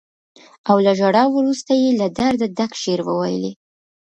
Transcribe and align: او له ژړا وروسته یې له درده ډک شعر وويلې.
او 0.69 0.77
له 0.85 0.91
ژړا 0.99 1.23
وروسته 1.37 1.71
یې 1.81 1.89
له 1.99 2.07
درده 2.17 2.47
ډک 2.57 2.71
شعر 2.81 2.99
وويلې. 3.05 3.51